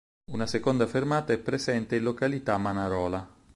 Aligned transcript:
Una 0.31 0.47
seconda 0.47 0.87
fermata 0.87 1.31
è 1.31 1.37
presente 1.37 1.97
in 1.97 2.01
località 2.01 2.57
Manarola. 2.57 3.29